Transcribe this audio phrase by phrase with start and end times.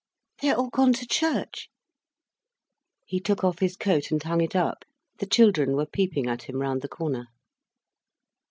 [0.41, 1.69] "They are all gone to church."
[3.05, 4.83] He took off his coat and hung it up.
[5.19, 7.27] The children were peeping at him round the corner.